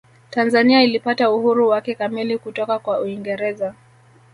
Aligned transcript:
tanzania 0.29 0.83
ilipata 0.83 1.31
uhuru 1.31 1.69
wake 1.69 1.95
kamili 1.95 2.37
kutoka 2.37 2.79
kwa 2.79 2.99
uingereza 3.01 3.75